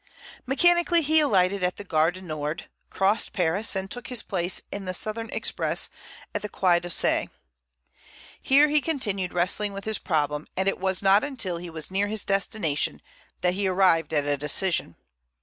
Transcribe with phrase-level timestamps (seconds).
[0.47, 4.85] Mechanically he alighted at the Gare du Nord, crossed Paris, and took his place in
[4.85, 5.91] the southern express
[6.33, 7.29] at the Quai d'Orsay.
[8.41, 12.07] Here he continued wrestling with his problem, and it was not until he was near
[12.07, 12.99] his destination
[13.41, 14.95] that he arrived at a decision.